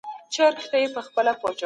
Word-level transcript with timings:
ټولنه 0.33 0.59
خبرې 1.07 1.31
کوي. 1.41 1.55